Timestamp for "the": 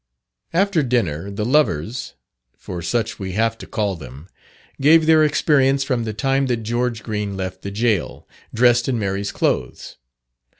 1.29-1.45, 6.05-6.11, 7.61-7.69